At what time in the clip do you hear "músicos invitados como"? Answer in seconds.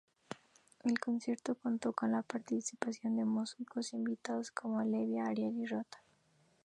3.23-4.81